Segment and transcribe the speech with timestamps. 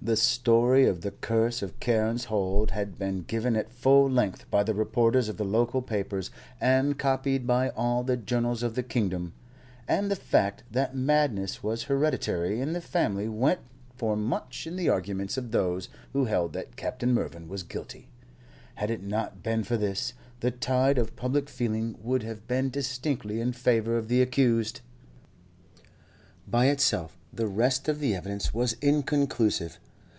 [0.00, 4.62] The story of the curse of Carne's Hold had been given at full length by
[4.62, 9.34] the reporters of the local papers and copied by all the journals of the kingdom,
[9.88, 13.58] and the fact that madness was hereditary in the family went
[13.96, 18.08] for much in the arguments of those who held that Captain Mervyn was guilty.
[18.76, 23.40] Had it not been for this, the tide of public feeling would have been distinctly
[23.42, 24.80] in favour of the accused.
[26.46, 29.78] By itself, the rest of the evidence was inconclusive.